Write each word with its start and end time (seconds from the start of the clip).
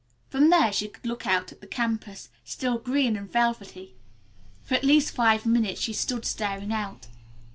From 0.31 0.49
there 0.49 0.73
she 0.73 0.87
could 0.87 1.05
look 1.05 1.27
out 1.27 1.51
at 1.51 1.61
the 1.61 1.67
campus, 1.67 2.29
still 2.43 2.79
green 2.79 3.15
and 3.15 3.31
velvety. 3.31 3.93
For 4.63 4.73
at 4.73 4.83
least 4.83 5.13
five 5.13 5.45
minutes 5.45 5.79
she 5.79 5.93
stood 5.93 6.25
staring 6.25 6.73
out. 6.73 7.05